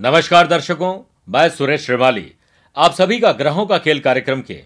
[0.00, 2.32] नमस्कार दर्शकों, मैं सुरेश श्रीमाली
[2.76, 4.64] आप सभी का ग्रहों का खेल कार्यक्रम के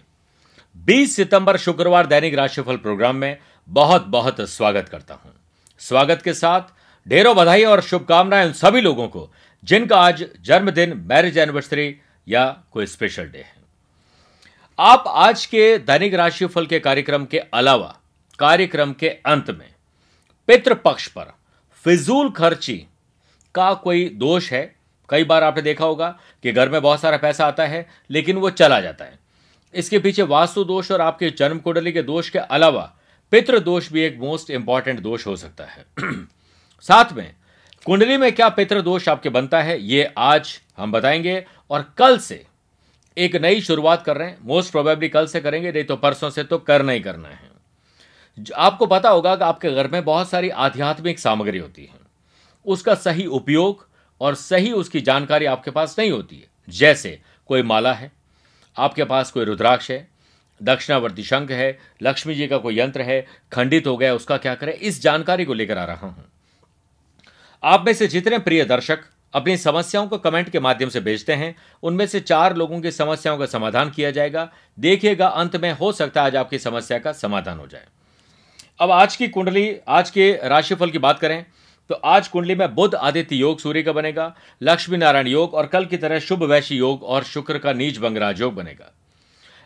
[0.75, 3.37] 20 सितंबर शुक्रवार दैनिक राशिफल प्रोग्राम में
[3.69, 5.33] बहुत बहुत स्वागत करता हूँ।
[5.79, 6.61] स्वागत के साथ
[7.07, 11.97] ढेरों बधाई और शुभकामनाएँ उन सभी लोगों को, जिनका आज जन्मदिन, मैरिज एनिवर्सरी
[12.27, 13.55] या कोई स्पेशल डे है।
[14.79, 17.97] आप आज के दैनिक राशिफल के कार्यक्रम के अलावा,
[18.39, 19.69] कार्यक्रम के अंत में
[20.47, 21.33] पितृपक्ष पर
[21.83, 22.87] फिजूल खर्ची
[23.55, 24.76] का कोई दोष है?
[25.09, 28.49] कई बार आपने देखा होगा कि घर में बहुत सारा पैसा आता है, लेकिन वो
[28.49, 29.19] चला जाता है।
[29.73, 32.93] इसके पीछे वास्तु दोष और आपके जन्म कुंडली के दोष के अलावा
[33.31, 35.85] पितृ दोष भी एक मोस्ट इंपॉर्टेंट दोष हो सकता है।
[36.81, 37.35] साथ में,
[37.85, 42.45] कुंडली में क्या पितृ दोष आपके बनता है, ये आज हम बताएँगे और कल से
[43.17, 46.43] एक नई शुरुआत कर रहे हैं। मोस्ट प्रोबेबली कल से करेंगे, नहीं तो परसों से
[46.43, 47.51] तो करना ही करना है।
[48.55, 51.95] आपको पता होगा कि आपके घर में बहुत सारी आध्यात्मिक सामग्री होती है।
[52.65, 53.86] उसका सही उपयोग
[54.21, 58.11] और सही उसकी जानकारी आपके पास नहीं होती है। जैसे, कोई माला है,
[58.77, 60.07] आपके पास कोई रुद्राक्ष है,
[60.63, 64.73] दक्षिणावर्ती शंख है, लक्ष्मी जी का कोई यंत्र है, खंडित हो गया, उसका क्या करें?
[64.73, 66.25] इस जानकारी को लेकर आ रहा हूँ।
[67.63, 68.99] आप में से जितने प्रिय दर्शक
[69.33, 73.37] अपनी समस्याओं को कमेंट के माध्यम से भेजते हैं, उनमें से चार लोगों की समस्याओं
[73.37, 77.57] का समाधान किया जाएगा। देखिएगा, अंत में हो सकता है आज आपकी समस्या का समाधान
[77.57, 77.85] हो जाए।
[78.79, 81.45] अब आज की कुंडली, आज के राशिफल की बात करें
[81.89, 85.85] तो आज कुंडली में बुद्ध आदित्य योग सूर्य का बनेगा, लक्ष्मी नारायण योग और कल
[85.85, 88.91] की तरह शुभ वैश्य योग और शुक्र का नीच बंगराज योग बनेगा।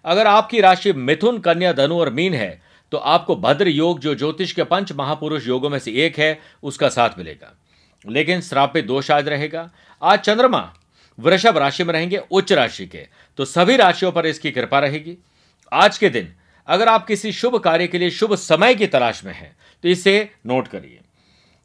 [0.05, 4.51] अगर आपकी राशि मिथुन, कन्या, धनु और मीन है तो आपको भद्र योग जो ज्योतिष
[4.51, 7.53] के पंच महापुरुष योगों में से एक है, उसका साथ मिलेगा।
[8.05, 9.69] लेकिन श्रापित दोष आज रहेगा।
[10.01, 10.73] आज चंद्रमा
[11.19, 13.05] वृषभ राशि में रहेंगे, उच्च राशि के।
[13.37, 15.17] तो सभी राशियों पर इसकी कृपा रहेगी।
[15.71, 16.33] आज के दिन
[16.67, 20.31] अगर आप किसी शुभ कार्य के लिए शुभ समय की तलाश में हैं तो इसे
[20.45, 20.99] नोट करिए।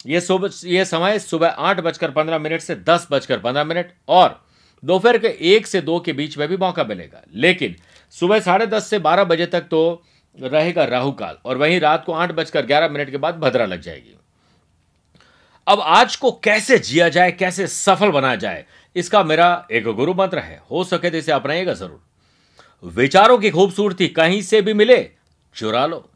[0.06, 4.44] ये सुबह, ये समय सुबह आठ बजकर पंद्रह मिनट से दस बजकर पंद्रह मिनट और
[4.82, 7.76] दोपहर के एक से दो के बीच में भी मौका मिलेगा। लेकिन
[8.14, 10.02] सुबह साढ़े दस से बारह बजे तक तो
[10.38, 13.80] रहेगा राहु काल और वहीं रात को आठ बजकर ग्यारह मिनट के बाद भद्रा लग
[13.80, 14.16] जाएगी।
[15.66, 18.64] अब आज को कैसे जिया जाए, कैसे सफल बनाया जाए,
[18.96, 24.08] इसका मेरा एक गुरु मंत्र है। हो सके तो इसे अपनाइएगा ज़रूर। विचारों की खूबसूरती
[24.08, 24.98] कहीं से भी मिले,
[25.54, 26.08] चुरा लो।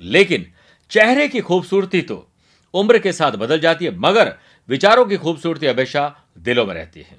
[0.00, 0.46] लेकिन
[0.90, 2.27] चेहरे की खूबसूरती तो
[2.74, 4.34] उम्र के साथ बदल जाती है, मगर
[4.68, 7.16] विचारों की खूबसूरती हमेशा दिलों में रहती है।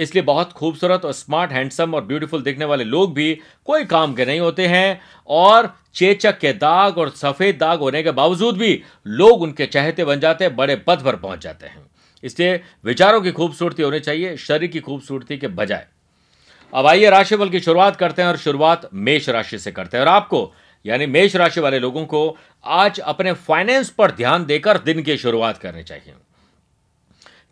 [0.00, 4.26] इसलिए बहुत खूबसूरत और स्मार्ट, हैंडसम और ब्यूटीफुल दिखने वाले लोग भी कोई काम के
[4.26, 9.42] नहीं होते हैं, और चेचक के दाग और सफ़ेद दाग होने के बावजूद भी लोग
[9.42, 11.86] उनके चहेते बन जाते हैं, बड़े पद पर पहुँच जाते हैं।
[12.24, 15.86] इसलिए विचारों की खूबसूरती होनी चाहिए, शरीर की खूबसूरती के बजाय।
[16.72, 20.10] अब आइए राशिफल की शुरुआत करते हैं और शुरुआत मेष राशि से करते हैं। और
[20.10, 20.52] आपको
[20.84, 25.58] यानी मेष राशि वाले लोगों को आज अपने फाइनेंस पर ध्यान देकर दिन की शुरुआत
[25.58, 26.14] करनी चाहिए।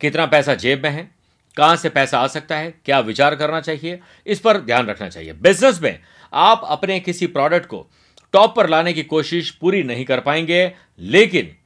[0.00, 1.08] कितना पैसा जेब में है?
[1.56, 2.74] कहाँ से पैसा आ सकता है?
[2.84, 4.00] क्या विचार करना चाहिए?
[4.26, 5.98] इस पर ध्यान रखना चाहिए। बिज़नेस में
[6.32, 7.86] आप अपने किसी प्रोडक्ट को
[8.34, 11.56] टॉप पर लाने की कोशिश पूरी नहीं कर पाएँगे, लेकिन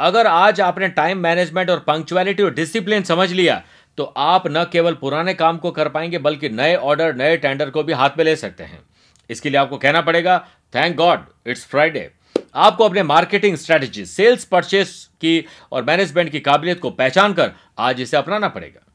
[0.00, 3.62] अगर आज आपने टाइम मैनेजमेंट और पंक्चुअलिटी और डिसिप्लिन समझ लिया
[3.98, 7.82] तो आप न केवल पुराने काम को कर पाएँगे, बल्कि नए ऑर्डर नए टेंडर को
[7.82, 8.80] भी हाथ में ले सकते हैं।
[9.30, 10.38] इसके लिए आपको कहना पड़ेगा
[10.74, 12.10] थैंक गॉड इट्स फ्राइडे
[12.54, 18.00] आपको अपने मार्केटिंग स्ट्रेटजी सेल्स परचेस की और मैनेजमेंट की काबिलियत को पहचान कर आज
[18.00, 18.86] इसे अपनाना पड़ेगा।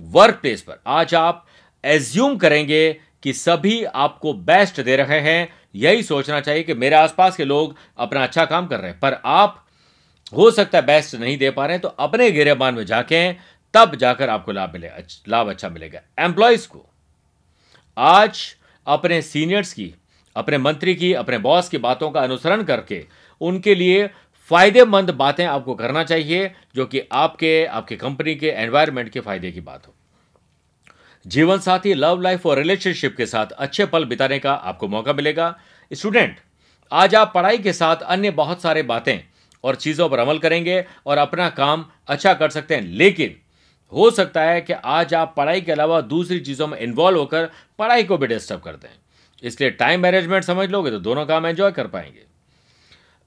[0.00, 1.46] वर्क प्लेस पर आज आप
[1.84, 2.92] एज्यूम करेंगे
[3.22, 7.76] कि सभी आपको बेस्ट दे रहे हैं। यही सोचना चाहिए कि मेरे आसपास के लोग
[7.98, 9.64] अपना अच्छा काम कर रहे हैं। पर आप
[10.36, 13.32] हो सकता है बेस्ट नहीं दे पा रहे हैं तो अपने गिरेबान में जाके
[13.74, 16.84] तब जाकर आपको लाभ मिलेगा लाभ अच्छा मिलेगा। एम्प्लॉयज़ को
[17.96, 18.56] आज
[18.86, 19.92] अपने सीनियर्स की,
[20.36, 23.04] अपने मंत्री की, अपने बॉस की बातों का अनुसरण करके
[23.40, 24.06] उनके लिए
[24.50, 29.60] फ़ायदेमंद बातें आपको करना चाहिए, जो कि आपके आपके कंपनी के एनवायरमेंट के फ़ायदे की
[29.60, 29.94] बात हो।
[31.26, 35.54] जीवन साथी लव लाइफ और रिलेशनशिप के साथ अच्छे पल बिताने का आपको मौका मिलेगा।
[35.90, 36.40] स्टूडेंट
[36.92, 39.18] आज आप पढ़ाई के साथ अन्य बहुत सारे बातें
[39.64, 43.36] और चीज़ों पर अमल करेंगे और अपना काम अच्छा कर सकते हैं, लेकिन
[43.92, 48.04] हो सकता है कि आज आप पढ़ाई के अलावा दूसरी चीज़ों में इन्वॉल्व होकर पढ़ाई
[48.04, 48.88] को भी डिस्टर्ब कर दें
[49.42, 52.24] इसलिए टाइम मैनेजमेंट समझ लोगे तो दोनों काम एंजॉय कर पाएँगे।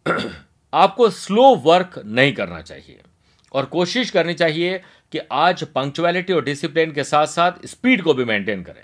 [0.73, 2.99] आपको स्लो वर्क नहीं करना चाहिए
[3.53, 4.81] और कोशिश करनी चाहिए
[5.11, 8.83] कि आज पंक्चुअलिटी और डिसिप्लिन के साथ साथ स्पीड को भी मेंटेन करें।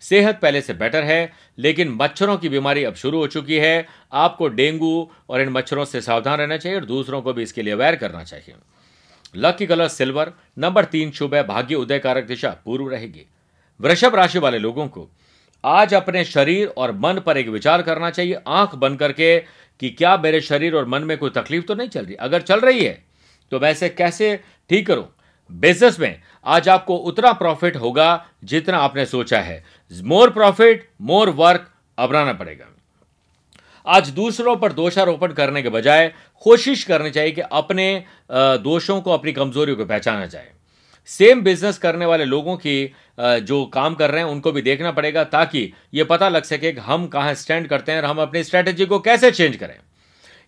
[0.00, 4.48] सेहत पहले से बेटर है, लेकिन मच्छरों की बीमारी अब शुरू हो चुकी है। आपको
[4.48, 7.96] डेंगू और इन मच्छरों से सावधान रहना चाहिए और दूसरों को भी इसके लिए अवेयर
[7.96, 8.54] करना चाहिए।
[9.34, 13.26] लकी कलर सिल्वर नंबर तीन शुभ है, भाग्य उदय कारक दिशा, पूर्व रहेगी।
[13.80, 15.08] वृषभ राशि वाले लोगों को
[15.64, 19.38] आज अपने शरीर और मन पर एक विचार करना चाहिए। आँख बंद करके
[19.80, 22.14] कि क्या मेरे शरीर और मन में कोई तकलीफ़ तो नहीं चल रही?
[22.14, 23.04] अगर चल रही है
[23.52, 24.36] तो वैसे कैसे
[24.70, 25.08] ठीक करूँ?
[25.50, 29.62] बिज़नेस में आज आपको उतना प्रॉफिट होगा जितना आपने सोचा है।
[29.92, 31.68] मोर प्रॉफिट मोर वर्क
[31.98, 32.66] अपनाना पड़ेगा।
[33.86, 36.12] आज दूसरों पर दोषारोपण करने के बजाय
[36.46, 40.50] कोशिश करनी चाहिए कि अपने दोषों को अपनी कमजोरियों को पहचाना जाए।
[41.08, 45.24] सेम बिज़नेस करने वाले लोगों की जो काम कर रहे हैं, उनको भी देखना पड़ेगा
[45.26, 48.86] ताकि ये पता लग सके कि हम कहाँ स्टैंड करते हैं और हम अपनी स्ट्रैटेजी
[48.86, 49.74] को कैसे चेंज करें।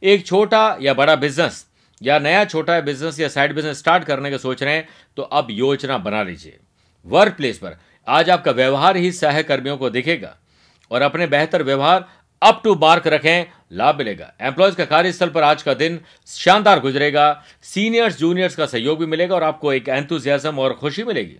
[0.03, 1.65] एक छोटा या बड़ा बिज़नेस
[2.01, 5.49] या नया छोटा बिज़नेस या साइड बिज़नेस स्टार्ट करने का सोच रहे हैं तो अब
[5.51, 6.59] योजना बना लीजिए।
[7.07, 7.77] वर्क प्लेस पर
[8.07, 10.37] आज आपका व्यवहार ही सहकर्मियों को दिखेगा
[10.91, 12.05] और अपने बेहतर व्यवहार
[12.45, 17.45] अप टू मार्क रखें, लाभ मिलेगा। एम्प्लॉयज़ का कार्यस्थल पर आज का दिन शानदार गुजरेगा।
[17.63, 21.37] सीनियर्स जूनियर्स का सहयोग भी मिलेगा और आपको एक एंथुजियाजम और खुशी मिलेगी।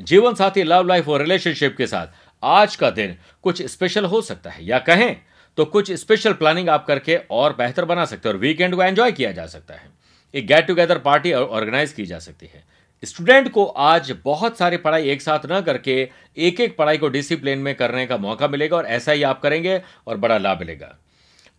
[0.00, 2.06] जीवन साथी लव लाइफ और रिलेशनशिप के साथ
[2.42, 5.16] आज का दिन कुछ स्पेशल हो सकता है। या कहें
[5.58, 9.12] तो कुछ स्पेशल प्लानिंग आप करके और बेहतर बना सकते हैं और वीकेंड को एंजॉय
[9.12, 9.90] किया जा सकता है।
[10.34, 12.64] एक गेट टुगेदर पार्टी ऑर्गेनाइज की जा सकती है।
[13.02, 15.96] स्टूडेंट को आज बहुत सारी पढ़ाई एक साथ न करके
[16.38, 19.80] एक एक पढ़ाई को डिसिप्लिन में करने का मौका मिलेगा और ऐसा ही आप करेंगे
[20.06, 20.96] और बड़ा लाभ मिलेगा।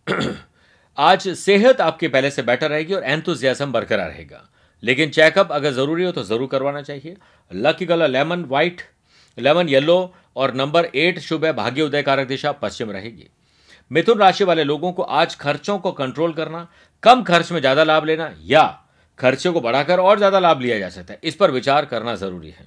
[0.98, 4.42] आज सेहत आपकी पहले से बेटर रहेगी और एंथुजियाजम बरकरार रहेगा।
[4.82, 7.16] लेकिन चेकअप अगर ज़रूरी हो तो ज़रूर करवाना चाहिए।
[7.50, 8.82] Lucky colour lemon white
[9.38, 13.28] lemon yellow और नंबर एट शुभ है, भाग्य उदय कारक दिशा पश्चिम रहेगी।
[13.90, 16.66] मिथुन राशि वाले लोगों को आज खर्चों को कंट्रोल करना,
[17.02, 18.64] कम खर्च में ज़्यादा लाभ लेना या
[19.18, 22.50] खर्चे को बढ़ाकर और ज़्यादा लाभ लिया जा सकता है। इस पर विचार करना ज़रूरी
[22.50, 22.66] है।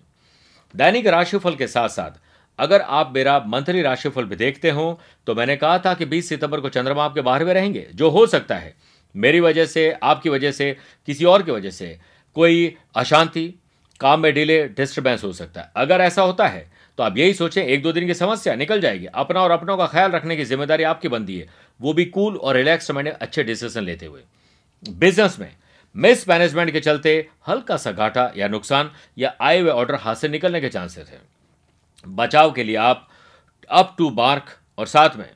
[0.74, 2.19] दैनिक राशिफल के साथ साथ
[2.59, 6.59] अगर आप मेरा मंथली राशिफल भी देखते हो तो मैंने कहा था कि 20 सितंबर
[6.59, 8.74] को चंद्रमा आपके बाहर में रहेंगे, जो हो सकता है।
[9.15, 10.75] मेरी वजह से, आपकी वजह से,
[11.07, 11.98] किसी और की वजह से
[12.36, 13.53] कोई अशांति,
[14.00, 17.63] काम में डिले डिस्टर्बेंस हो सकता है। अगर ऐसा होता है तो आप यही सोचें,
[17.63, 20.83] एक दो दिन की समस्या निकल जाएगी। अपना और अपनों का ख्याल रखने की ज़िम्मेदारी
[20.86, 21.48] आपकी बनती है।
[21.80, 24.21] वो भी कूल और रिलैक्स माइंड अच्छे डिसीज़न लेते हुए।
[24.83, 25.51] बिज़नेस में
[25.96, 30.28] मिस मैनेजमेंट के चलते हल्का सा घाटा या नुकसान या आए हुए ऑर्डर हाथ से
[30.28, 31.22] निकलने के चांसेस है।
[32.08, 33.08] बचाव के लिए आप
[33.70, 35.30] अप टू मार्क और साथ में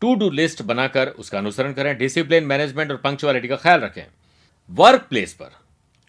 [0.00, 4.06] टू डू लिस्ट बनाकर उसका अनुसरण करें डिसिप्लिन मैनेजमेंट और पंक्चुअलिटी का ख्याल रखें।
[4.70, 5.50] वर्क प्लेस पर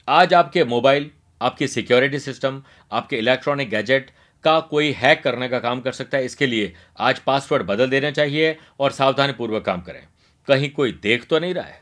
[0.07, 1.12] आज आपके मोबाइल
[1.42, 4.12] आपकी सिक्योरिटी सिस्टम आपके इलेक्ट्रॉनिक गैजेट
[4.44, 8.12] का कोई हैक करने का काम कर सकता है। इसके लिए आज पासवर्ड बदल देना
[8.12, 10.04] चाहिए और सावधानीपूर्वक काम करें।
[10.48, 11.81] कहीं कोई देख तो नहीं रहा है।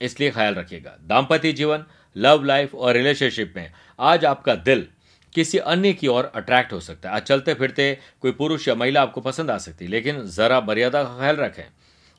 [0.00, 1.84] इसलिए ख्याल रखिएगा। दाम्पत्य जीवन
[2.16, 4.86] लव लाइफ और रिलेशनशिप में आज आपका दिल
[5.32, 9.02] किसी अन्य की ओर अट्रैक्ट हो सकता है। आज चलते फिरते कोई पुरुष या महिला
[9.02, 11.64] आपको पसंद आ सकती है, लेकिन ज़रा मर्यादा का ख्याल रखें।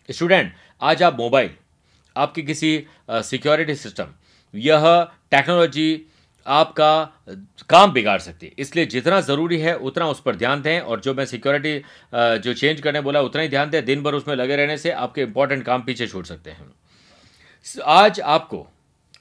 [0.10, 1.50] स्टूडेंट आज आप मोबाइल
[2.16, 4.07] आपकी किसी सिक्योरिटी सिस्टम
[4.54, 4.86] यह
[5.31, 6.06] टेक्नोलॉजी
[6.45, 7.04] आपका
[7.69, 11.13] काम बिगाड़ सकती है। इसलिए जितना ज़रूरी है, उतना उस पर ध्यान दें और जो
[11.13, 11.78] मैं सिक्योरिटी
[12.13, 15.22] जो चेंज करने बोला, उतना ही ध्यान दें। दिन भर उसमें लगे रहने से आपके
[15.22, 16.72] इंपॉर्टेंट काम पीछे छूट सकते हैं।
[17.80, 18.68] आज आपको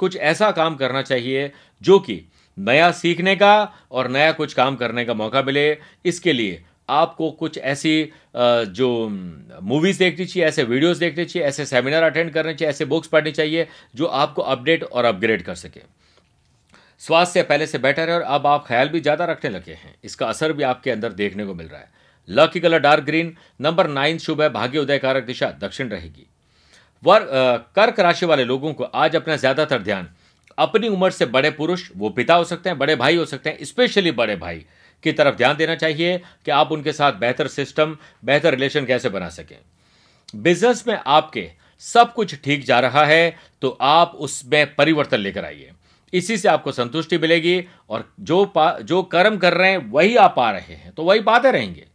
[0.01, 1.51] कुछ ऐसा काम करना चाहिए
[1.83, 2.21] जो कि
[2.57, 3.53] नया सीखने का
[3.93, 9.09] और नया कुछ काम करने का मौका मिले। इसके लिए आपको कुछ ऐसी जो
[9.63, 13.33] मूवीज़ देखनी चाहिए, ऐसे वीडियोस देखने चाहिए, ऐसे सेमिनार अटेंड करने चाहिए, ऐसे बुक्स पढ़नी
[13.33, 15.81] चाहिए, जो आपको अपडेट और अपग्रेड कर सके।
[17.01, 20.27] स्वास्थ्य पहले से बेटर है और अब आप ख्याल भी ज़्यादा रखने लगे हैं। इसका
[20.27, 21.89] असर भी आपके अंदर देखने को मिल रहा है।
[22.29, 26.27] Lucky colour dark green number nine शुभ है, भाग्य उदय कारक दिशा, दक्षिण रहेगी।
[27.03, 27.29] वर्ग
[27.77, 30.09] कर्क राशि वाले लोगों को आज अपना ज़्यादातर ध्यान,
[30.59, 33.65] अपनी उम्र से बड़े पुरुष, वो पिता हो सकते हैं, बड़े भाई हो सकते हैं,
[33.65, 34.65] स्पेशली बड़े भाई
[35.03, 39.29] की तरफ़ ध्यान देना चाहिए कि आप उनके साथ बेहतर सिस्टम, बेहतर रिलेशन कैसे बना
[39.31, 39.57] सकें।
[40.35, 41.51] बिज़नेस में आपके
[41.83, 45.71] सब कुछ ठीक जा रहा है तो आप उसमें परिवर्तन लेकर आइए।
[46.13, 50.35] इसी से आपको संतुष्टि मिलेगी और जो पा, जो कर्म कर रहे हैं, वही आप
[50.37, 51.87] पा रहे हैं तो वही पाते रहेंगे।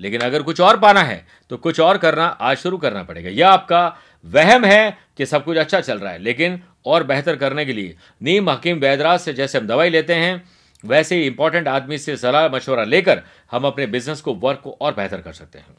[0.00, 3.48] लेकिन अगर कुछ और पाना है तो कुछ और करना, आज शुरू करना पड़ेगा। यह
[3.48, 3.96] आपका
[4.26, 7.96] वहम है कि सब कुछ अच्छा चल रहा है, लेकिन और बेहतर करने के लिए।
[8.22, 10.42] नीम हकीम वैदराज से जैसे हम दवाई लेते हैं,
[10.84, 14.94] वैसे ही इंपॉर्टेंट आदमी से सलाह मशवरा लेकर हम अपने बिज़नेस को वर्क को और
[14.94, 15.76] बेहतर कर सकते हैं।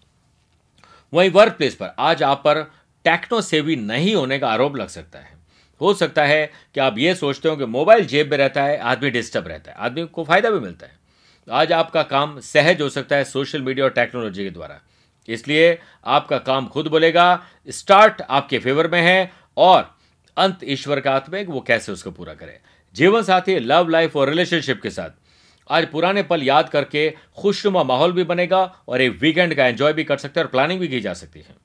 [1.13, 2.61] वहीं वर्क प्लेस पर आज आप पर
[3.05, 5.35] टेक्नो सेवी नहीं होने का आरोप लग सकता है।
[5.81, 9.09] हो सकता है कि आप ये सोचते हो कि मोबाइल जेब में रहता है, आदमी
[9.09, 10.95] डिस्टर्ब रहता है, आदमी को फ़ायदा भी मिलता है।
[11.47, 14.79] आज आपका काम सहज हो सकता है सोशल मीडिया और टेक्नोलॉजी के द्वारा।
[15.27, 19.95] इसलिए आपका काम खुद बोलेगा स्टार्ट आपके फेवर में है और
[20.37, 22.59] अंत ईश्वर का हाथ में वो कैसे उसको पूरा करे।
[22.95, 25.09] जीवन साथी लव लाइफ और रिलेशनशिप के साथ।
[25.69, 30.03] आज पुराने पल याद करके खुशनुमा माहौल भी बनेगा और एक वीकेंड का एंजॉय भी
[30.03, 31.55] कर सकते हैं और प्लानिंग भी की जा सकती है।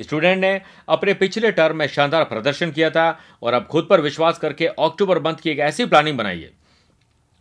[0.00, 3.08] स्टूडेंट ने अपने पिछले टर्म में शानदार प्रदर्शन किया था
[3.42, 6.50] और अब खुद पर विश्वास करके अक्टूबर मंथ की एक ऐसी प्लानिंग बनाई है।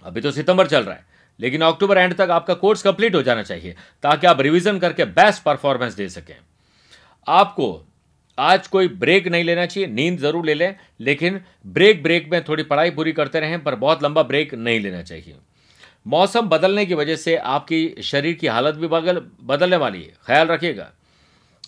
[0.03, 3.43] अभी तो सितंबर चल रहा है। लेकिन अक्टूबर एंड तक आपका कोर्स कंप्लीट हो जाना
[3.43, 6.35] चाहिए, ताकि आप रिवीजन करके बेस्ट परफॉर्मेंस दे सकें।
[7.27, 7.85] आपको
[8.37, 12.63] आज कोई ब्रेक नहीं लेना चाहिए, नींद ज़रूर ले लें, लेकिन ब्रेक ब्रेक में थोड़ी
[12.63, 15.35] पढ़ाई पूरी करते रहें, पर बहुत लंबा ब्रेक नहीं लेना चाहिए।
[16.07, 20.47] मौसम बदलने की वजह से आपकी शरीर की हालत भी बदल बदलने वाली है। ख्याल
[20.47, 20.91] रखिएगा।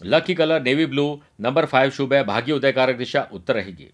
[0.06, 3.90] Lucky colour, navy blue, number five शुभ है, भाग्य उदयकारक दिशा उत्तर रहेगी।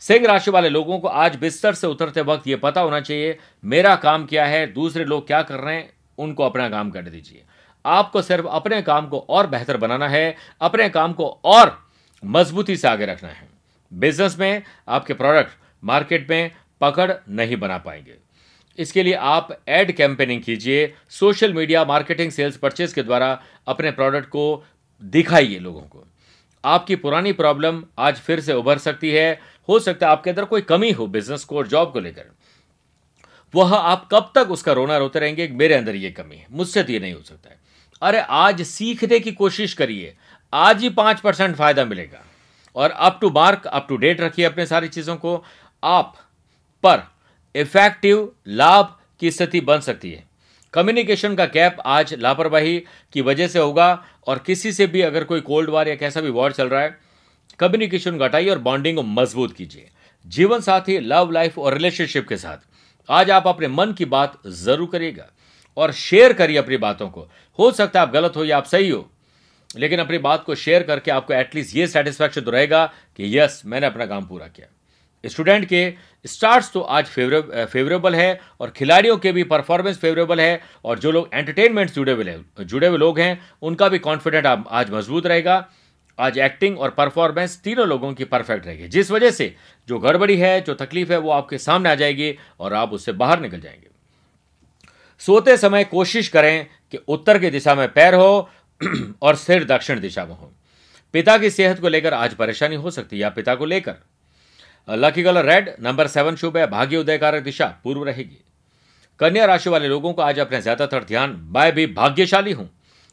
[0.00, 3.96] सिंह राशि वाले लोगों को आज बिस्तर से उतरते वक्त यह पता होना चाहिए, मेरा
[3.96, 7.42] काम क्या है, दूसरे लोग क्या कर रहे हैं, उनको अपना काम करने दीजिए।
[7.86, 11.88] आपको सिर्फ़ अपने काम को और बेहतर बनाना है, अपने काम को और
[12.24, 13.48] मजबूती से आगे रखना है।
[13.92, 15.50] बिज़नेस में आपके प्रोडक्ट
[15.84, 18.14] मार्केट में पकड़ नहीं बना पाएँगे।
[18.78, 24.28] इसके लिए आप एड कैंपेनिंग कीजिए, social media marketing sales purchase के द्वारा अपने प्रोडक्ट
[24.28, 24.64] को
[25.02, 26.06] दिखाइए लोगों को।
[26.64, 29.40] आपकी पुरानी प्रॉब्लम आज फिर से उभर सकती है
[29.70, 32.24] हो सकता है आपके अंदर कोई कमी हो बिज़नेस को और जॉब को लेकर।
[33.54, 35.48] वह आप कब तक उसका रोना रोते रहेंगे?
[35.48, 37.58] मेरे अंदर ये कमी है। मुझसे तो ये नहीं हो सकता है।
[38.02, 40.14] अरे आज सीखने की कोशिश करिए।
[40.52, 42.22] आज ही पाँच परसेंट फ़ायदा मिलेगा।
[42.76, 45.44] और up to mark up to date रखिए अपने सारी चीज़ों को।
[45.84, 46.14] आप
[46.82, 47.02] पर
[47.54, 50.24] इफ़ेक्टिव लाभ की स्थिति बन सकती है।
[50.72, 52.78] कम्युनिकेशन का गैप आज लापरवाही
[53.12, 56.30] की वजह से होगा। और किसी से भी अगर कोई कोल्ड वार या कैसा भी
[56.30, 56.98] वॉर चल रहा है
[57.60, 59.88] कम्युनिकेशन घटाइए और बॉन्डिंग को मज़बूत कीजिए।
[60.26, 62.58] जीवन साथी, लव लाइफ और रिलेशनशिप के साथ।
[63.08, 65.26] आज आप अपने मन की बात ज़रूर करिएगा
[65.76, 68.88] और शेयर करिए अपनी बातों को। हो सकता है आप गलत हो या आप सही
[68.88, 69.08] हो,
[69.70, 72.84] लेकिन अपनी बात को शेयर करके आपको एटलीस्ट ये सेटिस्फैक्शन तो रहेगा
[73.18, 74.66] कि यस मैंने अपना काम पूरा किया।
[75.24, 75.82] स्टूडेंट के
[76.24, 81.28] स्टार्ट्स तो आज फेवरेबल है और खिलाड़ियों के भी परफॉर्मेंस फेवरेबल है और जो लोग
[81.34, 85.58] एंटरटेनमेंट जुड़े हुए जुड़े हुए लोग हैं, उनका भी कॉन्फिडेंट आज मज़बूत रहेगा।
[86.18, 89.54] आज एक्टिंग और परफॉर्मेंस तीनों लोगों की परफेक्ट रहेगी। जिस वजह से
[89.88, 93.40] जो गड़बड़ी है, जो तकलीफ़ है, वो आपके सामने आ जाएगी और आप उससे बाहर
[93.40, 93.88] निकल जाएँगे।
[95.18, 98.48] सोते समय कोशिश करें कि उत्तर की दिशा में पैर हो
[99.22, 100.52] और सिर दक्षिण दिशा में हो।
[101.12, 103.94] पिता की सेहत को लेकर आज परेशानी हो सकती है, या पिता को लेकर।
[104.88, 108.44] Lucky colour red number seven शुभ है, भाग्य उदयकारक दिशा, पूर्व रहेगी।
[109.20, 112.70] कन्या राशि वाले लोगों को आज अपने ज़्यादातर ध्यान, मैं भी भाग्यशाली हूँ।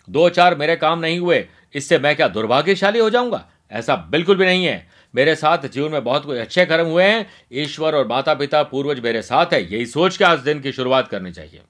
[0.09, 3.45] दो चार मेरे काम नहीं हुए इससे मैं क्या दुर्भाग्यशाली हो जाऊँगा?
[3.71, 7.25] ऐसा बिल्कुल भी नहीं है। मेरे साथ जीवन में बहुत कुछ अच्छे कर्म हुए हैं।
[7.53, 11.07] ईश्वर और माता पिता पूर्वज मेरे साथ है। यही सोच के आज दिन की शुरुआत
[11.07, 11.61] करनी चाहिए।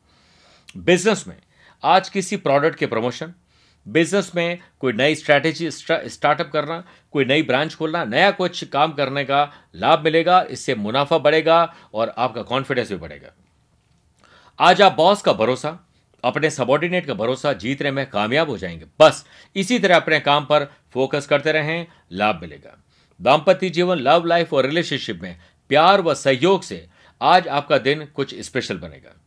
[0.77, 1.35] बिज़नेस में
[1.83, 3.33] आज किसी प्रोडक्ट के प्रमोशन
[3.87, 9.23] बिज़नेस में कोई नई स्ट्रैटेजी स्टार्टअप करना, कोई नई ब्रांच खोलना, नया कुछ काम करने
[9.25, 13.31] का लाभ मिलेगा, इससे मुनाफा बढ़ेगा और आपका कॉन्फिडेंस भी बढ़ेगा।
[14.59, 15.86] आज आप बॉस का भरोसा
[16.27, 20.73] अपने सबॉर्डिनेट का भरोसा जीतने में कामयाब हो जाएँगे। बस, इसी तरह अपने काम पर
[20.93, 22.83] फोकस करते रहें, लाभ मिलेगा।
[23.21, 25.37] दाम्पत्य जीवन लव लाइफ और रिलेशनशिप में
[25.69, 26.87] प्यार व सहयोग से
[27.21, 29.21] आज आपका दिन कुछ स्पेशल बनेगा।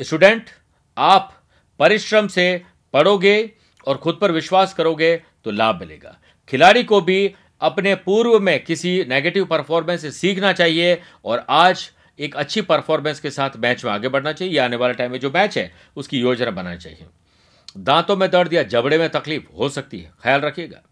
[0.00, 0.50] स्टूडेंट
[0.98, 1.42] आप
[1.78, 3.50] परिश्रम से पढ़ोगे
[3.86, 6.18] और खुद पर विश्वास करोगे तो लाभ मिलेगा।
[6.48, 12.36] खिलाड़ी को भी अपने पूर्व में किसी नेगेटिव परफॉर्मेंस से सीखना चाहिए और आज एक
[12.36, 15.30] अच्छी परफॉर्मेंस के साथ मैच में आगे बढ़ना चाहिए, या आने वाले टाइम में जो
[15.30, 17.06] मैच है, उसकी योजना बनानी चाहिए।
[17.78, 20.82] दांतों में दर्द या जबड़े में तकलीफ़ हो सकती है, ख्याल रखिएगा।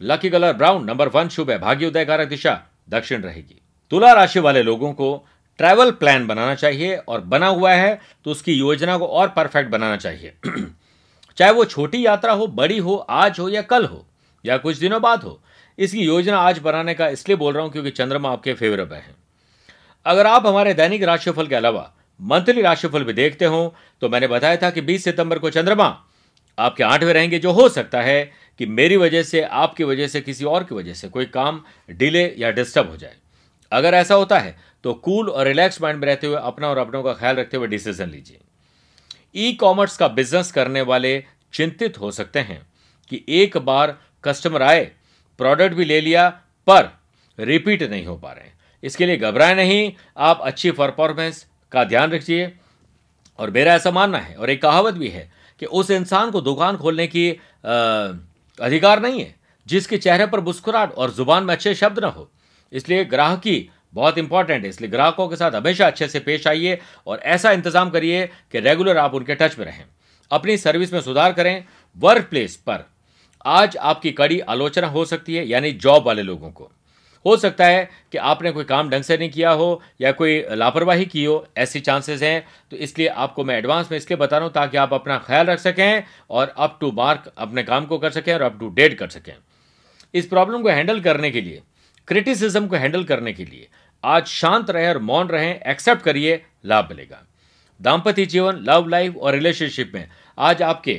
[0.00, 4.62] Lucky colour brown number one शुभ है, भाग्य उदयकारक दिशा, दक्षिण रहेगी। तुला राशि वाले
[4.62, 5.26] लोगों को
[5.58, 9.96] ट्रैवल प्लान बनाना चाहिए, और बना हुआ है तो उसकी योजना को और परफेक्ट बनाना
[9.96, 10.32] चाहिए।
[11.38, 14.06] चाहे वो छोटी यात्रा हो, बड़ी हो, आज हो, या कल हो,
[14.44, 15.40] या कुछ दिनों बाद हो,
[15.78, 19.25] इसकी योजना आज बनाने का इसलिए बोल रहा हूँ क्योंकि चंद्रमा आपके फेवरेबल है।
[20.06, 24.56] अगर आप हमारे दैनिक राशिफल के अलावा मंथली राशिफल भी देखते हो तो मैंने बताया
[24.56, 25.86] था कि 20 सितंबर को चंद्रमा
[26.58, 28.22] आपके आठवें रहेंगे, जो हो सकता है
[28.60, 31.60] कि मेरी वजह से, आपकी वजह से, किसी और की वजह से कोई काम
[31.90, 33.16] डिले या डिस्टर्ब हो जाए।
[33.72, 37.02] अगर ऐसा होता है तो कूल और रिलैक्स माइंड में रहते हुए अपना और अपनों
[37.02, 38.38] का ख्याल रखते हुए डिसीज़न लीजिए।
[39.36, 41.22] ई कॉमर्स का बिज़नेस करने वाले
[41.54, 42.60] चिंतित हो सकते हैं
[43.10, 44.84] कि एक बार कस्टमर आए,
[45.38, 46.28] प्रोडक्ट भी ले लिया,
[46.66, 46.90] पर
[47.38, 48.55] रिपीट नहीं हो पा रहे
[48.86, 52.52] इसके लिए घबराए नहीं, आप अच्छी परफॉर्मेंस का ध्यान रखिए।
[53.38, 56.76] और मेरा ऐसा मानना है, और एक कहावत भी है कि उस इंसान को दुकान
[56.76, 57.30] खोलने की
[58.58, 59.34] अधिकार नहीं है,
[59.66, 62.30] जिसके चेहरे पर मुस्कुराहट और ज़ुबान में अच्छे शब्द ना हो।
[62.72, 67.20] इसलिए ग्राहकी बहुत इंपॉर्टेंट है, इसलिए ग्राहकों के साथ हमेशा अच्छे से पेश आइए और
[67.26, 69.84] ऐसा इंतज़ाम करिए कि रेगुलर आप उनके टच में रहें।
[70.30, 71.64] अपनी सर्विस में सुधार करें
[71.96, 72.84] वर्क प्लेस पर।
[73.44, 76.70] आज आपकी कड़ी आलोचना हो सकती है, यानी जॉब वाले लोगों को।
[77.26, 81.04] हो सकता है कि आपने कोई काम ढंग से नहीं किया हो या कोई लापरवाही
[81.06, 84.52] की हो, ऐसी चांसेस हैं। तो इसलिए आपको मैं एडवांस में इसलिए बता रहा हूँ
[84.54, 88.32] ताकि आप अपना ख्याल रख सकें और अप टू मार्क अपने काम को कर सकें
[88.34, 89.32] और अप टू डेट कर सकें।
[90.14, 91.62] इस प्रॉब्लम को हैंडल करने के लिए
[92.08, 93.66] क्रिटिसिज्म को हैंडल करने के लिए,
[94.04, 97.22] आज शांत रहे और मौन रहें एक्सेप्ट करिए, लाभ मिलेगा।
[97.80, 100.94] दाम्पत्य जीवन लव लाइफ और रिलेशनशिप में आज आपके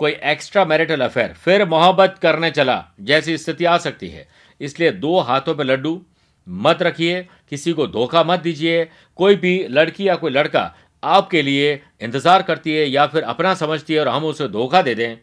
[0.00, 4.26] कोई एक्स्ट्रा मैरिटल अफेयर फिर मोहब्बत करने चला, जैसी स्थिति आ सकती है।
[4.62, 6.00] इसलिए दो हाथों पे लड्डू
[6.46, 8.84] मत रखिए, किसी को धोखा मत दीजिए।
[9.18, 13.94] कोई भी लड़की या कोई लड़का आपके लिए इंतज़ार करती है या फिर अपना समझती
[13.94, 15.16] है और हम उसे धोखा दे दें,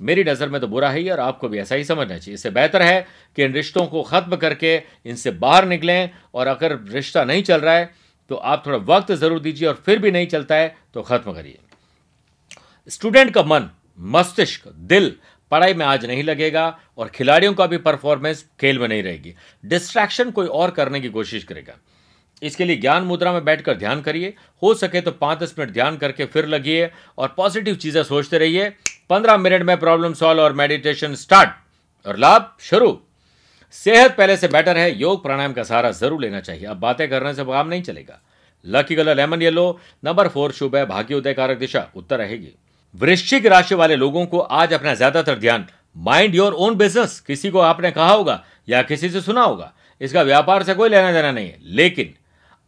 [0.00, 2.50] मेरी नज़र में तो बुरा है ही और आपको भी ऐसा ही समझना चाहिए। इससे
[2.52, 7.42] बेहतर है कि इन रिश्तों को ख़त्म करके इनसे बाहर निकलें और अगर रिश्ता नहीं
[7.42, 7.90] चल रहा है
[8.30, 11.58] तो आप थोड़ा वक्त ज़रूर दीजिए और फिर भी नहीं चलता है तो ख़त्म करिए।
[12.88, 15.14] स्टूडेंट का मन, मस्तिष्क, दिल
[15.52, 16.66] पढ़ाई में आज नहीं लगेगा
[16.98, 21.44] और खिलाड़ियों का भी परफॉर्मेंस खेल में नहीं रहेगी। डिस्ट्रैक्शन कोई और करने की कोशिश
[21.44, 21.74] करेगा।
[22.42, 24.32] इसके लिए ज्ञान मुद्रा में बैठकर ध्यान करिए।
[24.62, 28.68] हो सके तो पाँच दस मिनट ध्यान करके फिर लगिए और पॉजिटिव चीज़ें सोचते रहिए।
[29.10, 32.98] पंद्रह मिनट में प्रॉब्लम सॉल्व और मेडिटेशन स्टार्ट और लाभ शुरू।
[33.74, 37.34] सेहत पहले से बेटर है। योग प्राणायाम का सहारा ज़रूर लेना चाहिए। अब बातें करने
[37.34, 38.20] से काम नहीं चलेगा।
[38.64, 42.54] Lucky colour lemon yellow number four शुभ है। भाग्य उदय कारक दिशा, उत्तर रहेगी।
[42.94, 47.58] वृश्चिक राशि वाले लोगों को आज अपना ज़्यादातर ध्यान माइंड योर ओन बिज़नेस। किसी को
[47.60, 51.48] आपने कहा होगा या किसी से सुना होगा, इसका व्यापार से कोई लेना देना नहीं
[51.48, 52.14] है। लेकिन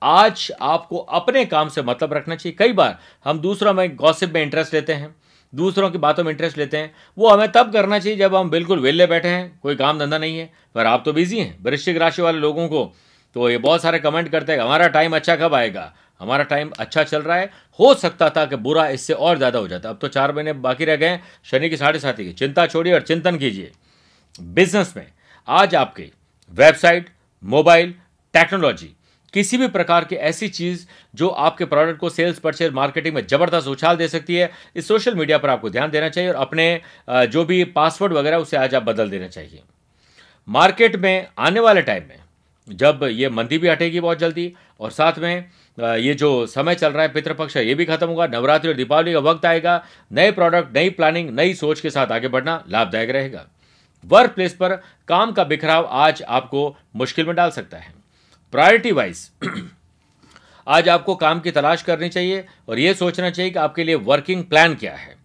[0.02, 4.42] आज आपको अपने काम से मतलब रखना चाहिए। कई बार हम दूसरों में गॉसिप में
[4.42, 5.14] इंटरेस्ट लेते हैं,
[5.52, 8.80] दूसरों की बातों में इंटरेस्ट लेते हैं, वो हमें तब करना चाहिए जब हम बिल्कुल
[8.80, 12.22] वेले बैठे हैं, कोई काम धंधा नहीं है, पर आप तो बिज़ी हैं। वृश्चिक राशि
[12.22, 12.92] वाले लोगों को
[13.36, 15.92] तो ये बहुत सारे कमेंट करते हैं, हमारा टाइम अच्छा कब आएगा?
[16.20, 19.68] हमारा टाइम अच्छा चल रहा है। हो सकता था कि बुरा इससे और ज़्यादा हो
[19.68, 22.94] जाता। अब तो चार महीने बाकी रह गए शनि की साढ़े साथी की। चिंता छोड़िए
[22.94, 23.70] और चिंतन कीजिए।
[24.40, 25.06] बिज़नेस में
[25.48, 26.10] आज आपके
[26.52, 27.08] वेबसाइट
[27.42, 27.94] मोबाइल
[28.34, 28.94] टेक्नोलॉजी
[29.34, 33.68] किसी भी प्रकार की ऐसी चीज़ जो आपके प्रोडक्ट को सेल्स परचेज मार्केटिंग में ज़बरदस्त
[33.68, 37.44] उछाल दे सकती है, इस सोशल मीडिया पर आपको ध्यान देना चाहिए और अपने जो
[37.44, 39.62] भी पासवर्ड वगैरह, उसे आज आप बदल देना चाहिए।
[40.48, 42.22] मार्केट में आने वाले टाइम में
[42.68, 47.02] जब ये मंदी भी हटेगी बहुत जल्दी और साथ में ये जो समय चल रहा
[47.02, 50.90] है पितृपक्ष, ये भी खत्म होगा। नवरात्रि और दीपावली का वक्त आएगा। नए प्रोडक्ट नई
[50.90, 53.46] प्लानिंग नई सोच के साथ आगे बढ़ना लाभदायक रहेगा।
[54.04, 54.74] वर्क प्लेस पर
[55.08, 57.94] काम का बिखराव आज आपको मुश्किल में डाल सकता है।
[58.52, 59.30] प्रायोरिटी वाइज
[60.68, 64.44] आज आपको काम की तलाश करनी चाहिए और यह सोचना चाहिए कि आपके लिए वर्किंग
[64.44, 65.16] प्लान क्या है।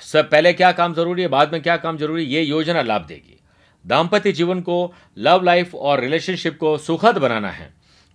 [0.00, 3.06] सब पहले क्या काम ज़रूरी है, बाद में क्या काम ज़रूरी है, ये योजना लाभ
[3.06, 3.40] देगी।
[3.86, 7.74] दाम्पत्य जीवन को लव लाइफ और रिलेशनशिप को सुखद बनाना है।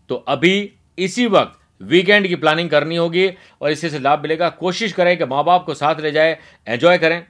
[0.10, 3.27] तो अभी इसी वक्त वीकेंड की प्लानिंग करनी होगी
[3.61, 6.97] और इसी से लाभ मिलेगा। कोशिश करें कि माँ बाप को साथ ले जाए एंजॉय
[6.97, 7.23] करें।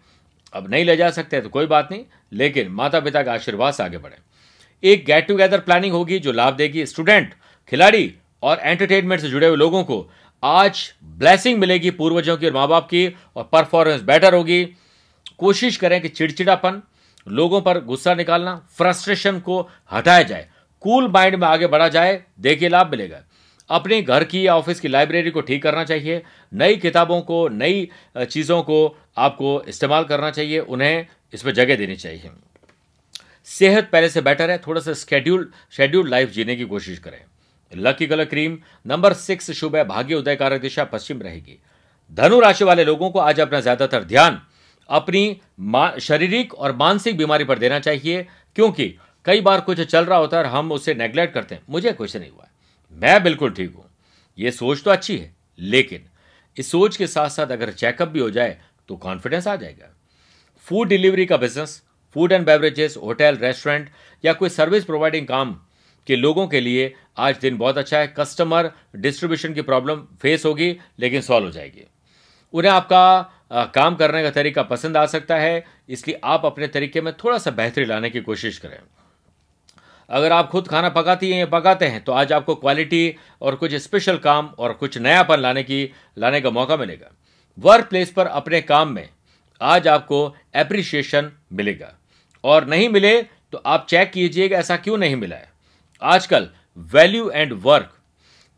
[0.54, 3.84] अब नहीं ले जा सकते तो कोई बात नहीं, लेकिन माता पिता का आशीर्वाद से
[3.84, 4.18] आगे बढ़ें।
[4.84, 7.34] एक गेट टुगेदर प्लानिंग होगी जो लाभ देगी स्टूडेंट
[7.72, 10.10] खिलाड़ी और एंटरटेनमेंट से जुड़े हुए लोगों को।
[10.44, 10.82] आज
[11.18, 14.64] ब्लेसिंग मिलेगी पूर्वजों की और माँ बाप की और परफॉर्मेंस बेटर होगी।
[15.38, 16.82] कोशिश करें कि चिड़चिड़ापन,
[17.28, 19.60] लोगों पर गुस्सा निकालना फ्रस्ट्रेशन को
[19.92, 20.48] हटाया जाए।
[20.84, 23.22] कूल माइंड में आगे बढ़ा जाए, देखिए लाभ मिलेगा।
[23.72, 27.90] अपने घर की या ऑफ़िस की लाइब्रेरी को ठीक करना चाहिए। नई किताबों को, नई
[28.20, 32.32] चीज़ों को आपको इस्तेमाल करना चाहिए। उन्हें इसमें जगह देनी चाहिए।
[33.48, 37.22] सेहत पहले से बेटर है। थोड़ा सा स्केड्यूल शेड्यूल लाइफ जीने की कोशिश करें।
[37.72, 38.58] Lucky colour cream
[38.88, 41.58] number six शुभ है। भाग्य उदय कारक दिशा पश्चिम रहेगी।
[42.12, 44.42] धनु राशि वाले लोगों को आज अपना ज़्यादातर ध्यान
[44.90, 45.40] अपनी
[46.02, 48.94] शारीरिक और मानसिक बीमारी पर देना चाहिए। क्योंकि
[49.26, 52.16] कई बार कुछ चल रहा होता है और हम उसे नेग्लेक्ट करते हैं। मुझे कुछ
[52.16, 52.48] नहीं हुआ
[52.94, 53.86] मैं बिल्कुल ठीक हूँ।
[54.38, 56.04] यह सोच तो अच्छी है लेकिन
[56.58, 58.58] इस सोच के साथ साथ अगर चेकअप भी हो जाए
[58.90, 59.96] तो कॉन्फिडेंस आ जाएगा।
[60.68, 61.82] फ़ूड डिलीवरी का business
[62.16, 63.90] food and beverages hotel restaurant
[64.24, 65.54] या कोई सर्विस प्रोवाइडिंग काम
[66.08, 70.76] के लोगों के लिए आज दिन बहुत अच्छा है। कस्टमर डिस्ट्रीब्यूशन की प्रॉब्लम फेस होगी
[71.00, 71.88] लेकिन सॉल्व हो जाएगी।
[72.54, 73.04] उन्हें आपका
[73.52, 77.38] आ, काम करने का तरीका पसंद आ सकता है इसलिए आप अपने तरीके में थोड़ा
[77.38, 78.78] सा बेहतरी लाने की कोशिश करें।
[80.12, 84.18] अगर आप खुद खाना पकाती हैं पकाते हैं तो आज आपको क्वालिटी और कुछ स्पेशल
[84.18, 87.12] काम और कुछ नयापन लाने की, लाने का मौका मिलेगा।
[87.58, 89.10] वर्क प्लेस पर अपने काम में
[89.62, 91.94] आज आपको एप्रिसिएशन मिलेगा।
[92.44, 95.50] और नहीं मिले तो आप चेक कीजिएगा ऐसा क्यों नहीं मिला है।
[96.02, 97.98] आजकल वैल्यू एंड वर्क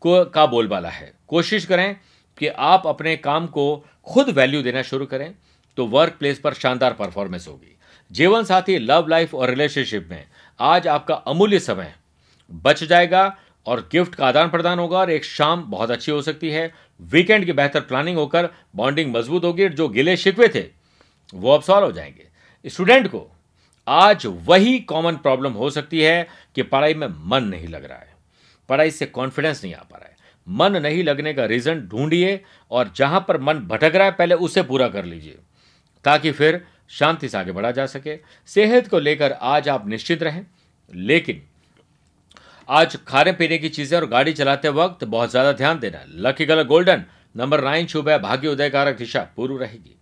[0.02, 1.96] को, का बोलबाला है। कोशिश करें
[2.38, 5.34] कि आप अपने काम को खुद वैल्यू देना शुरू करें।
[5.76, 7.76] तो वर्क प्लेस पर शानदार परफॉर्मेंस होगी।
[8.12, 10.26] जीवन साथी लव लाइफ और रिलेशनशिप में
[10.60, 11.94] आज आपका अमूल्य समय
[12.50, 16.50] बच जाएगा और गिफ्ट का आदान प्रदान होगा और एक शाम बहुत अच्छी हो सकती
[16.50, 20.64] है। वीकेंड की बेहतर प्लानिंग होकर बॉन्डिंग मज़बूत होगी जो गिले शिकवे थे,
[21.34, 22.28] वो अब सॉल्व हो जाएँगे।
[22.66, 23.30] स्टूडेंट को
[23.88, 28.14] आज वही कॉमन प्रॉब्लम हो सकती है कि पढ़ाई में मन नहीं लग रहा है।
[28.68, 30.16] पढ़ाई से कॉन्फिडेंस नहीं आ पा रहा है।
[30.48, 34.62] मन नहीं लगने का रीजन ढूंढिए और जहाँ पर मन भटक रहा है, पहले उसे
[34.62, 35.38] पूरा कर लीजिए।
[36.04, 38.16] ताकि फिर शांति से आगे बढ़ा जा सके।
[38.48, 40.44] सेहत को लेकर आज आप निश्चित रहें।
[40.90, 41.42] लेकिन
[42.68, 46.64] आज खाने पीने की चीज़ें और गाड़ी चलाते वक्त बहुत ज़्यादा ध्यान देना। Lucky colour
[46.66, 49.94] golden number nine शुभ है, भाग्य उदयकारक दिशा पूर्व रहेगी।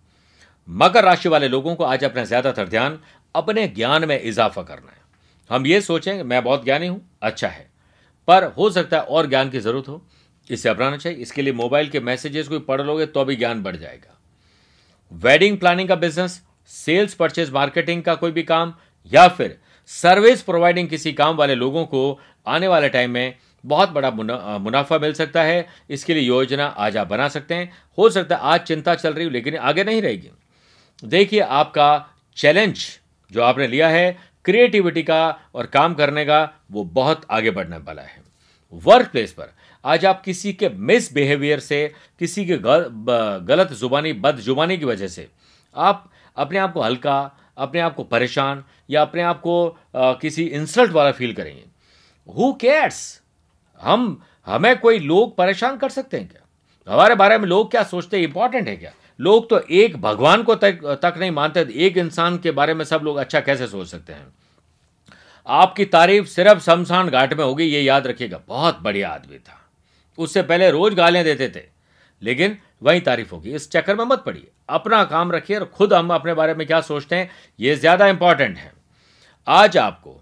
[0.67, 2.99] मकर राशि वाले लोगों को आज अपना ज़्यादातर ध्यान
[3.35, 5.01] अपने ज्ञान में इजाफा करना है।
[5.49, 7.67] हम ये सोचें, मैं बहुत ज्ञानी हूँ अच्छा है।
[8.27, 10.01] पर हो सकता है और ज्ञान की ज़रूरत हो।
[10.49, 13.75] इसे अपनाना चाहिए। इसके लिए मोबाइल के मैसेजेस को पढ़ लोगे तो भी ज्ञान बढ़
[13.75, 14.19] जाएगा।
[15.13, 18.73] वेडिंग प्लानिंग का बिज़नेस सेल्स परचेज मार्केटिंग का कोई भी काम,
[19.11, 19.57] या फिर
[19.89, 25.13] सर्विस प्रोवाइडिंग किसी काम वाले लोगों को आने वाले टाइम में बहुत बड़ा मुनाफा मिल
[25.13, 28.95] सकता है। इसके लिए योजना आज आप बना सकते हैं। हो सकता है आज चिंता
[28.95, 30.29] चल रही हो, लेकिन आगे नहीं रहेगी।
[31.03, 32.05] देखिए, आपका
[32.37, 32.85] चैलेंज
[33.31, 38.01] जो आपने लिया है क्रिएटिविटी का और काम करने का, वो बहुत आगे बढ़ने वाला
[38.01, 38.21] है।
[38.73, 39.53] वर्क प्लेस पर
[39.85, 42.85] आज आप किसी के मिस बिहेवियर से किसी के गल,
[43.47, 45.27] गलत जुबानी बद जुबानी की वजह से
[45.75, 50.43] आप अपने आप को हल्का अपने आप को परेशान या अपने आप को आ, किसी
[50.43, 51.63] इंसल्ट वाला फील करेंगे।
[52.27, 53.21] हु केयर्स
[53.81, 56.93] हम हमें कोई लोग परेशान कर सकते हैं क्या?
[56.93, 58.23] हमारे बारे में लोग क्या सोचते हैं?
[58.23, 58.91] इंपॉर्टेंट है क्या?
[59.19, 63.01] लोग तो एक भगवान को तक तक नहीं मानते एक इंसान के बारे में सब
[63.03, 64.27] लोग अच्छा कैसे सोच सकते हैं?
[65.47, 69.59] आपकी तारीफ़ सिर्फ़ शमशान घाट में होगी ये याद रखिएगा। बहुत बढ़िया आदमी था।
[70.17, 71.63] उससे पहले रोज गालियाँ देते थे।
[72.21, 76.13] लेकिन वही तारीफ़ होगी। इस चक्कर में मत पड़िए। अपना काम रखिए और खुद हम
[76.13, 78.71] अपने बारे में क्या सोचते हैं, ये ज़्यादा इंपॉर्टेंट है।
[79.47, 80.19] आज आपको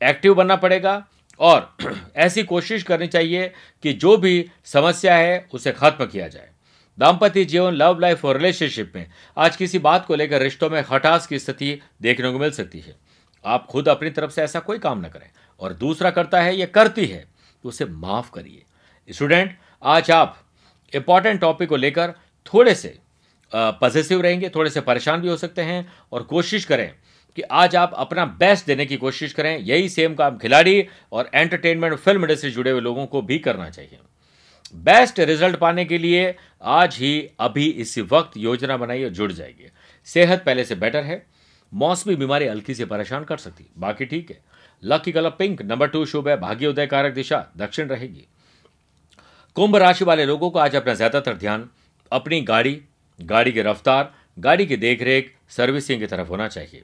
[0.00, 1.04] एक्टिव बनना पड़ेगा
[1.40, 1.76] और
[2.16, 3.52] ऐसी कोशिश करनी चाहिए
[3.82, 6.48] कि जो भी समस्या है, उसे खत्म किया जाए।
[6.98, 11.26] दाम्पत्य जीवन लव लाइफ और रिलेशनशिप में आज किसी बात को लेकर रिश्तों में खटास
[11.26, 12.96] की स्थिति देखने को मिल सकती है।
[13.44, 16.66] आप खुद अपनी तरफ़ से ऐसा कोई काम ना करें। और दूसरा करता है, या
[16.66, 17.24] करती है
[17.64, 18.62] तो उसे माफ़ करिए।
[19.12, 20.36] स्टूडेंट, आज आप
[20.92, 22.12] इंपॉर्टेंट टॉपिक को लेकर
[22.46, 22.98] थोड़े से
[23.52, 26.90] पॉजिटिव रहेंगे, थोड़े से परेशान भी हो सकते हैं और कोशिश करें
[27.36, 31.96] कि आज आप अपना बेस्ट देने की कोशिश करें। यही सेम काम खिलाड़ी और एंटरटेनमेंट
[31.96, 33.98] फ़िल्म इंडस्ट्री जुड़े हुए लोगों को भी करना चाहिए।
[34.74, 39.70] बेस्ट रिज़ल्ट पाने के लिए आज ही, अभी इसी वक्त योजना बनाइए और जुड़ जाएगी।
[40.06, 41.24] सेहत पहले से बेटर है।
[41.72, 44.40] मौसमी बीमारी हल्की से परेशान कर सकती बाकी ठीक है।
[44.82, 48.26] Lucky colour pink number two शुभ है। भाग्य उदय कारक दिशा, दक्षिण रहेगी।
[49.56, 51.68] कुंभ राशि वाले लोगों को आज अपना ज़्यादातर ध्यान
[52.12, 52.80] अपनी गाड़ी
[53.18, 56.82] गाड़ी की रफ्तार गाड़ी की देखरेख सर्विसिंग की तरफ़ होना चाहिए।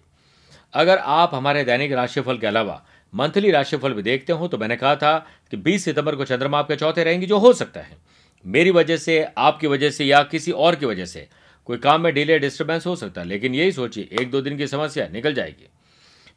[0.75, 4.95] अगर आप हमारे दैनिक राशिफल के अलावा मंथली राशिफल भी देखते हो तो मैंने कहा
[4.97, 5.17] था
[5.51, 7.97] कि 20 सितंबर को चंद्रमा आपके चौथे रहेंगे जो हो सकता है।
[8.45, 11.27] मेरी वजह से आपकी वजह से या किसी और की वजह से
[11.69, 14.67] कोई काम में डिले डिस्टर्बेंस हो सकता है लेकिन यही सोचिए एक दो दिन की
[14.67, 15.69] समस्या निकल जाएगी।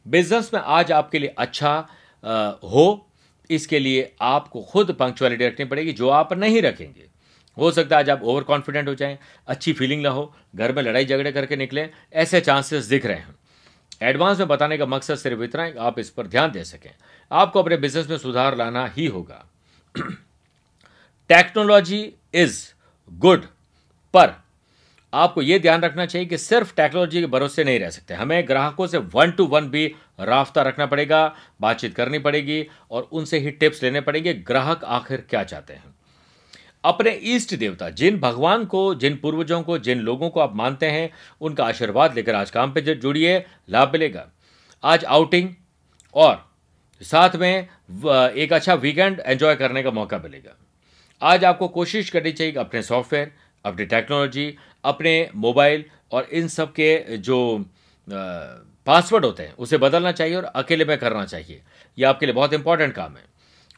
[0.06, 1.70] बिज़नेस में आज आपके लिए अच्छा
[2.24, 3.06] आ, हो
[3.50, 7.06] इसके लिए आपको खुद पंक्चुअलिटी रखनी पड़ेगी, जो आप नहीं रखेंगे।
[7.58, 10.82] हो सकता है आज आप ओवर कॉन्फिडेंट हो जाएँ, अच्छी फीलिंग ना हो, घर में
[10.82, 13.34] लड़ाई झगड़े करके निकलें, ऐसे चांसेस दिख रहे हैं।
[14.02, 16.90] एडवांस में बताने का मकसद सिर्फ़ इतना है आप इस पर ध्यान दे सकें।
[17.32, 19.44] आपको अपने बिज़नेस में सुधार लाना ही होगा।
[21.28, 22.74] टेक्नोलॉजी इज़
[23.12, 23.44] गुड
[24.14, 24.41] पर
[25.12, 28.86] आपको यह ध्यान रखना चाहिए कि सिर्फ़ टेक्नोलॉजी के भरोसे नहीं रह सकते। हमें ग्राहकों
[28.86, 29.86] से वन टू वन भी
[30.20, 35.42] राफ्ता रखना पड़ेगा, बातचीत करनी पड़ेगी और उनसे ही टिप्स लेने पड़ेंगे, ग्राहक आखिर क्या
[35.44, 35.94] चाहते हैं।
[36.84, 41.10] अपने इष्ट देवता, जिन भगवान को, जिन पूर्वजों को, जिन लोगों को आप मानते हैं,
[41.40, 44.26] उनका आशीर्वाद लेकर आज काम पे जुड़िए, लाभ मिलेगा।
[44.84, 45.48] आज आउटिंग
[46.14, 46.50] और
[47.02, 47.68] साथ में
[48.34, 50.56] एक अच्छा वीकेंड एंजॉय करने का मौका मिलेगा।
[51.22, 53.32] आज आपको कोशिश करनी चाहिए अपने सॉफ्टवेयर
[53.64, 57.64] अपनी टेक्नोलॉजी अपने मोबाइल और इन सब के जो
[58.08, 61.60] पासवर्ड होते हैं, उसे बदलना चाहिए और अकेले में करना चाहिए।
[61.98, 63.24] यह आपके लिए बहुत इंपॉर्टेंट काम है।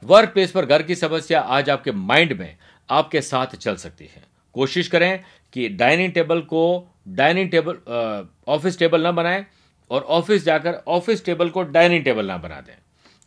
[0.02, 2.56] वर्क प्लेस पर घर की समस्या आज आपके माइंड में,
[2.88, 4.22] आपके साथ चल सकती है।
[4.54, 9.44] कोशिश करें कि डाइनिंग टेबल को डाइनिंग टेबल ऑफ़िस टेबल ना बनाएँ
[9.90, 12.74] और ऑफ़िस जाकर ऑफ़िस टेबल को डाइनिंग टेबल ना बना दें।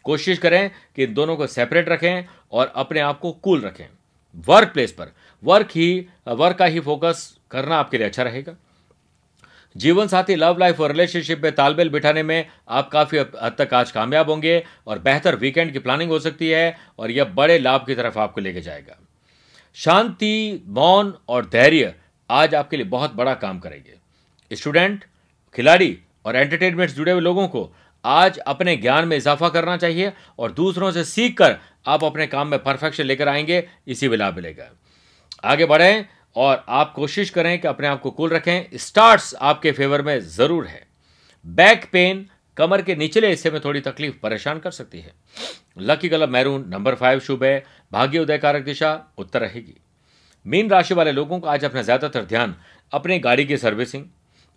[0.06, 3.88] कोशिश करें कि इन दोनों को सेपरेट रखें और अपने आप को कूल रखें।
[4.48, 5.12] वर्क प्लेस पर
[5.44, 8.56] वर्क ही वर्क का ही फोकस करना आपके लिए अच्छा रहेगा।
[9.78, 13.92] जीवन साथी लव लाइफ और रिलेशनशिप में तालमेल बिठाने में आप काफ़ी हद तक आज
[13.92, 17.96] कामयाब होंगे और बेहतर वीकेंड की प्लानिंग हो सकती है और यह बड़े लाभ की
[17.96, 18.98] तरफ़ आपको लेके जाएगा।
[19.74, 21.96] शांति, मौन और धैर्य
[22.30, 23.94] आज आपके लिए बहुत बड़ा काम करेंगे।
[24.56, 25.06] स्टूडेंट
[25.56, 30.52] खिलाड़ी और एंटरटेनमेंट जुड़े हुए लोगों को आज अपने ज्ञान में इजाफा करना चाहिए और
[30.52, 31.58] दूसरों से सीख कर
[31.88, 34.72] आप अपने काम में परफेक्शन लेकर आएँगे, इसी में लाभ मिलेगा।
[35.44, 36.06] आगे बढ़ें
[36.38, 40.66] और आप कोशिश करें कि अपने आप को कूल रखें। स्टार्ट्स आपके फेवर में ज़रूर
[40.66, 40.86] है।
[41.46, 42.26] बैक पेन
[42.58, 45.14] कमर के निचले हिस्से में थोड़ी तकलीफ़ परेशान कर सकती है।
[45.80, 49.76] Lucky colour maroon number five शुभ है। भाग्य उदय कारक दिशा, उत्तर रहेगी।
[50.46, 52.56] मीन राशि वाले लोगों को आज अपना ज़्यादातर ध्यान
[52.92, 54.06] अपनी गाड़ी की सर्विसिंग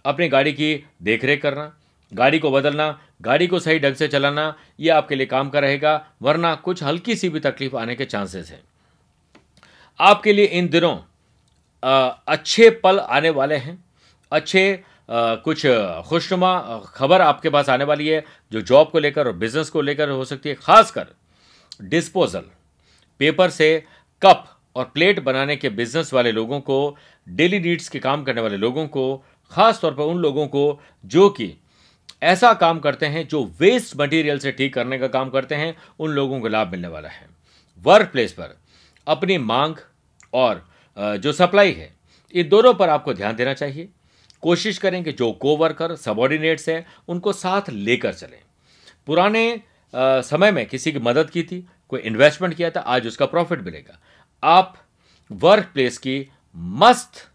[0.05, 1.73] अपनी गाड़ी की देखरेख करना,
[2.13, 6.07] गाड़ी को बदलना, गाड़ी को सही ढंग से चलाना यह आपके लिए काम का रहेगा,
[6.23, 8.63] वरना कुछ हल्की सी भी तकलीफ़ आने के चांसेस हैं।
[10.01, 10.97] आपके लिए इन दिनों
[11.83, 13.85] अच्छे पल आने वाले हैं।
[14.33, 15.67] अच्छे कुछ
[16.09, 20.11] खुशनुमा खबर आपके पास आने वाली है, जो जॉब को लेकर और बिज़नेस को लेकर
[20.11, 21.07] हो सकती है, खासकर
[21.81, 22.45] डिस्पोजल।
[23.21, 23.83] पेपर से
[24.23, 24.45] कप
[24.77, 28.87] और प्लेट बनाने के बिज़नेस वाले लोगों को, डेली नीड्स के काम करने वाले लोगों
[28.89, 29.17] को
[29.53, 31.55] खास तौर पर उन लोगों को, जो कि
[32.23, 36.11] ऐसा काम करते हैं, जो वेस्ट मटेरियल से ठीक करने का काम करते हैं, उन
[36.11, 37.29] लोगों को लाभ मिलने वाला है।
[37.83, 38.57] वर्क प्लेस पर
[39.07, 39.77] अपनी मांग
[40.33, 41.93] और जो सप्लाई है,
[42.35, 43.89] इन दोनों पर आपको ध्यान देना चाहिए।
[44.43, 48.41] कोशिश करें कि जो कोवर्कर, सबॉर्डिनेट्स हैं, उनको साथ लेकर चलें।
[49.07, 49.61] पुराने
[49.95, 53.99] समय में किसी की मदद की थी, कोई इन्वेस्टमेंट किया था, आज उसका प्रॉफिट मिलेगा।
[54.43, 54.77] आप
[55.31, 57.29] वर्क प्लेस की मस्त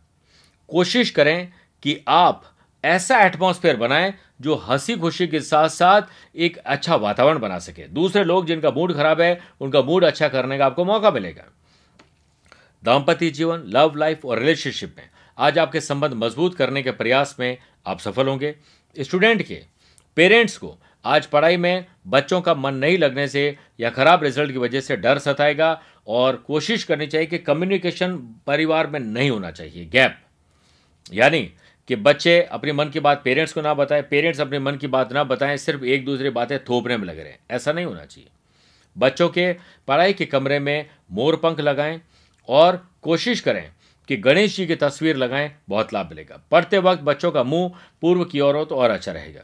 [0.70, 1.52] कोशिश करें
[1.84, 2.44] कि आप
[2.84, 6.02] ऐसा एटमॉस्फेयर बनाएँ, जो हँसी खुशी के साथ साथ
[6.36, 10.58] एक अच्छा वातावरण बना सके। दूसरे लोग जिनका मूड खराब है, उनका मूड अच्छा करने
[10.58, 11.44] का आपको मौका मिलेगा।
[12.86, 17.58] दाम्पत्य जीवन लव लाइफ और रिलेशनशिप में। आज आपके संबंध मज़बूत करने के प्रयास में
[17.88, 18.56] आप सफल होंगे।
[18.96, 19.62] स्टूडेंट के,
[20.18, 24.58] पेरेंट्स को, आज पढ़ाई में बच्चों का मन नहीं लगने से या खराब रिज़ल्ट की
[24.58, 28.16] वजह से डर सताएगा और कोशिश करनी चाहिए कि कम्युनिकेशन
[28.48, 30.20] परिवार में नहीं होना चाहिए। गैप
[31.14, 31.42] यानी
[31.88, 35.14] कि बच्चे अपने मन की बात पेरेंट्स को ना बताएँ, पेरेंट्स अपने मन की बात
[35.14, 38.30] ना बताएँ, सिर्फ़ एक दूसरे बातें थोपने में लग रहे। हैं ऐसा नहीं होना चाहिए।
[38.98, 39.54] बच्चों के
[39.88, 42.02] पढ़ाई के कमरे में मोर पंख लगाएँ
[42.50, 43.70] और कोशिश करें
[44.10, 48.24] कि गणेश जी की तस्वीर लगाएँ, बहुत लाभ मिलेगा। पढ़ते वक्त बच्चों का मुँह पूर्व
[48.26, 49.44] की ओर हो तो और अच्छा रहेगा।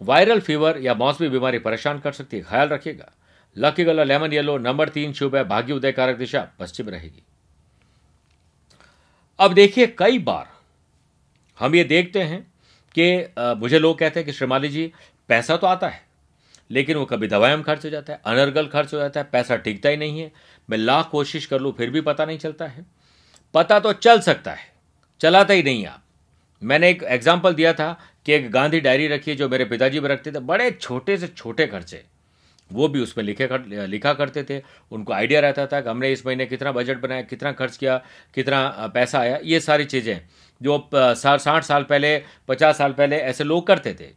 [0.00, 3.10] वायरल फीवर या मौसमी बीमारी परेशान कर सकती है, ख्याल रखिएगा।
[3.56, 7.22] Lucky colour lemon yellow, number तीन शुभ है, भाग्य उदय कारक दिशा, पश्चिम रहेगी।
[9.38, 10.48] अब देखिए, कई बार
[11.58, 12.40] हम ये देखते हैं
[12.94, 14.92] कि मुझे लोग कहते हैं कि, श्रीमाली जी,
[15.28, 16.00] पैसा तो आता है,
[16.70, 19.56] लेकिन वो कभी दवाई में खर्च हो जाता है, अनर्गल खर्च हो जाता है, पैसा
[19.56, 20.30] टिकता ही नहीं है।
[20.68, 22.84] मैं लाख कोशिश कर लूँ, फिर भी पता नहीं चलता है।
[23.54, 24.70] पता तो चल सकता है,
[25.20, 26.02] चलाता ही नहीं आप।
[26.62, 27.92] मैंने एक एग्ज़ाम्पल दिया था
[28.26, 31.28] कि एक गांधी डायरी रखी है जो मेरे पिताजी में रखते थे, बड़े छोटे से
[31.28, 32.02] छोटे खर्चे।
[32.70, 34.60] वो भी उसमें लिखे कर, लिखा करते थे,
[34.92, 37.96] उनको आइडिया रहता था कि हमने इस महीने कितना बजट बनाया, कितना खर्च किया,
[38.34, 40.20] कितना पैसा आया, ये सारी चीज़ें
[40.60, 42.16] जो साठ साल पहले,
[42.48, 44.08] पचास साल पहले ऐसे लोग करते थे।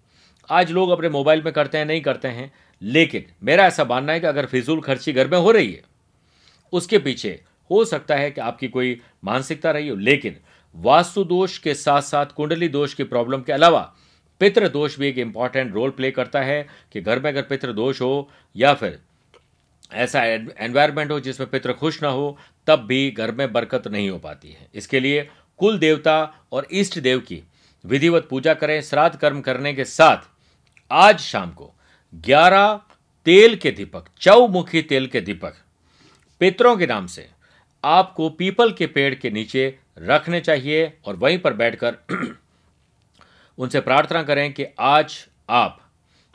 [0.50, 4.20] आज लोग अपने मोबाइल में करते हैं, नहीं करते हैं, लेकिन मेरा ऐसा मानना है
[4.20, 5.84] कि अगर फिजूल खर्ची घर में हो रही है
[6.76, 10.38] उसके पीछे हो सकता है कि आपकी कोई मानसिकता रही हो, लेकिन
[10.76, 13.82] वास्तु दोष के साथ साथ कुंडली दोष की प्रॉब्लम के अलावा
[14.42, 18.02] पितृ दोष भी एक इंपॉर्टेंट रोल प्ले करता है कि घर में अगर पितृ दोष
[18.02, 19.00] हो या फिर
[19.94, 24.18] ऐसा एनवायरमेंट हो जिसमें पितृ खुश ना हो, तब भी घर में बरकत नहीं हो
[24.20, 25.28] पाती है। इसके लिए
[25.60, 27.42] कुल देवता और इष्ट देव की
[27.86, 30.30] विधिवत पूजा करें, श्राद्ध कर्म करने के साथ
[30.92, 31.72] आज शाम को
[32.14, 32.80] 11
[33.26, 35.54] तेल के दीपक, चौमुखी तेल के दीपक
[36.42, 37.28] पितरों के नाम से।
[37.84, 39.68] आपको पीपल के पेड़ के नीचे
[40.00, 41.98] रखने चाहिए और वहीं पर बैठकर
[43.58, 45.18] उनसे प्रार्थना करें कि आज
[45.50, 45.80] आप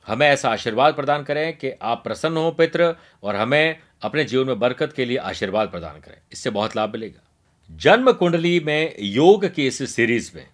[0.06, 4.58] हमें ऐसा आशीर्वाद प्रदान करें कि आप प्रसन्न हो पित्र और हमें अपने जीवन में
[4.58, 7.22] बरकत के लिए आशीर्वाद प्रदान करें। इससे बहुत लाभ मिलेगा।
[7.70, 10.46] जन्म कुंडली में योग की इस सीरीज़ में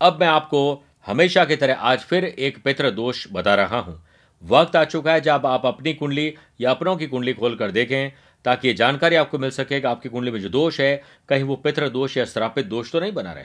[0.00, 4.02] अब मैं आपको हमेशा की तरह आज फिर एक पित्र दोष बता रहा हूँ।
[4.42, 8.12] वक्त आ चुका है जब आप अपनी कुंडली या अपनों की कुंडली खोलकर देखें
[8.46, 11.56] ताकि ये जानकारी आपको मिल सके कि आपकी कुंडली में जो दोष है, कहीं वो
[11.56, 13.44] पितृ दोष या श्रापित दोष तो नहीं बना रहे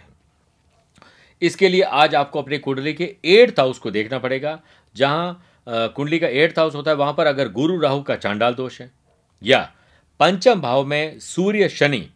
[1.42, 4.60] इसके लिए आज आपको अपनी कुंडली के एट्थ हाउस को देखना पड़ेगा,
[4.96, 8.80] जहाँ कुंडली का एट्थ हाउस होता है, वहाँ पर अगर गुरु राहु का चांडाल दोष
[8.82, 8.92] है,
[9.42, 9.60] या
[10.20, 12.08] पंचम भाव में सूर्य शनि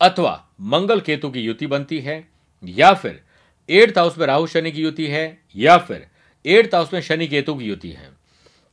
[0.00, 2.28] अथवा मंगल केतु की युति बनती है,
[2.62, 3.20] या फिर
[3.68, 6.06] एट्थ हाउस में राहु शनि की युति है, या फिर
[6.44, 8.08] एट्थ हाउस में शनि केतु की युति है।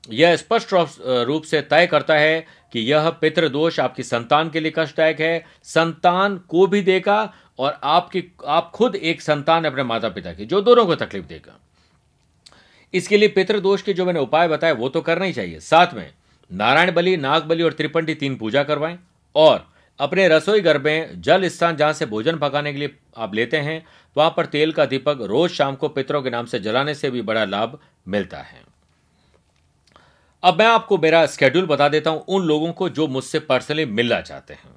[0.10, 0.74] यह स्पष्ट
[1.28, 6.38] रूप से तय करता है कि यह पितृदोष आपकी संतान के लिए कष्टदायक है। संतान
[6.39, 10.86] को भी देगा और आपकी, आप खुद एक संतान अपने माता पिता की, जो दोनों
[10.86, 11.60] को तकलीफ़ देगा।
[12.94, 16.12] इसके लिए पितृदोष के जो मैंने उपाय बताए, वो तो करना ही चाहिए। साथ में
[16.52, 18.98] नारायण बलि नाग बलि और त्रिपंडी तीन पूजा करवाएँ
[19.36, 19.65] और
[20.00, 23.86] अपने रसोई घर में जल स्थान जहाँ से भोजन पकाने के लिए आप लेते हैं,
[24.15, 27.22] वहाँ पर तेल का दीपक रोज शाम को पितरों के नाम से जलाने से भी
[27.22, 28.75] बड़ा लाभ मिलता है।
[30.46, 34.20] अब मैं आपको मेरा स्केड्यूल बता देता हूँ उन लोगों को जो मुझसे पर्सनली मिलना
[34.22, 34.74] चाहते हैं।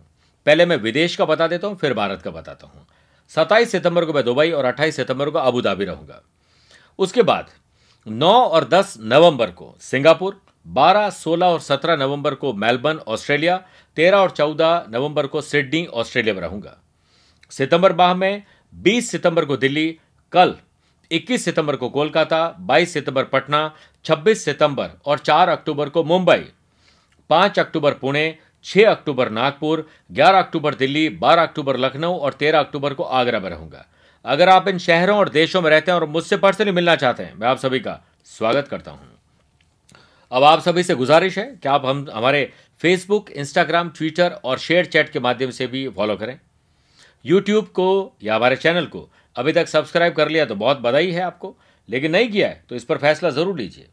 [0.46, 2.86] पहले मैं विदेश का बता देता हूँ फिर भारत का बताता हूँ।
[3.30, 6.20] सत्ताईस सितंबर को मैं दुबई और अट्ठाईस सितंबर को अबू धाबी रहूँगा।
[6.98, 7.50] उसके बाद
[8.06, 13.60] 9 और 10 नवंबर को सिंगापुर 12, 16 और 17 नवंबर को मेलबर्न ऑस्ट्रेलिया
[13.96, 16.76] 13 और 14 नवंबर को सिडनी ऑस्ट्रेलिया में रहूँगा।
[17.52, 18.42] सितंबर माह में
[18.74, 19.86] 20 सितंबर को दिल्ली
[20.32, 20.54] कल
[21.10, 26.44] 21 सितंबर को कोलकाता 22 सितंबर पटना 26 सितंबर और 4 अक्टूबर को मुंबई
[27.30, 32.94] 5 अक्टूबर पुणे 6 अक्टूबर नागपुर 11 अक्टूबर दिल्ली 12 अक्टूबर लखनऊ और 13 अक्टूबर
[32.94, 33.86] को आगरा में रहूँगा।
[34.24, 37.34] अगर आप इन शहरों और देशों में रहते हैं और मुझसे पर्सनली मिलना चाहते हैं,
[37.34, 39.00] मैं आप सभी का स्वागत करता हूँ।
[40.32, 44.84] अब आप सभी से गुजारिश है कि आप हम, हमारे फेसबुक इंस्टाग्राम ट्विटर और शेयर
[44.84, 46.38] चैट के माध्यम से भी फॉलो करें।
[47.26, 51.22] यूट्यूब को या हमारे चैनल को अभी तक सब्सक्राइब कर लिया तो बहुत बधाई है
[51.22, 51.54] आपको,
[51.88, 53.88] लेकिन नहीं किया है तो इस पर फैसला ज़रूर लीजिए।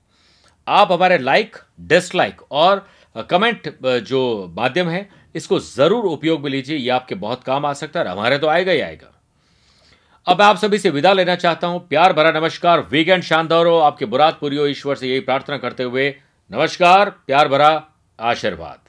[0.68, 2.88] आप हमारे लाइक डिसलाइक और
[3.30, 8.00] कमेंट जो माध्यम है, इसको ज़रूर उपयोग में लीजिए, ये आपके बहुत काम आ सकता
[8.00, 9.12] है हमारे तो आएगा ही आएगा।
[10.28, 14.06] अब आप सभी से विदा लेना चाहता हूँ। प्यार भरा नमस्कार, वीकेंड शानदार हो, आपके
[14.08, 16.10] बुरात पूरी हो ईश्वर से यही प्रार्थना करते हुए,
[16.52, 17.84] नमस्कार, प्यार भरा,
[18.20, 18.80] आशीर्वाद।